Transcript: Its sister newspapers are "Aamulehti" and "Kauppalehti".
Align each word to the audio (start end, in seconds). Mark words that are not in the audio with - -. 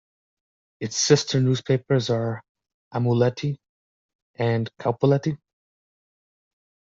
Its 0.79 0.97
sister 0.97 1.39
newspapers 1.39 2.09
are 2.09 2.41
"Aamulehti" 2.91 3.59
and 4.33 4.67
"Kauppalehti". 4.79 5.37